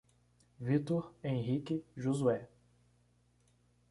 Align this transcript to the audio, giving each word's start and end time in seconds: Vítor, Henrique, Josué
Vítor, 0.59 1.13
Henrique, 1.23 1.83
Josué 1.95 2.47